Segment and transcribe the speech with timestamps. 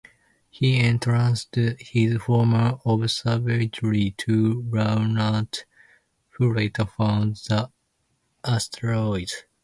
[0.49, 5.65] He entrusted his former observatory to Laurent,
[6.29, 7.69] who later found the
[8.43, 9.29] asteroid.